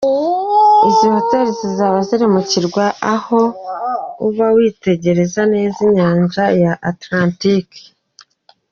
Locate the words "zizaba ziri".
1.59-2.25